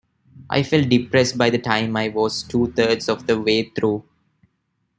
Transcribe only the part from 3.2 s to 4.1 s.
the way through.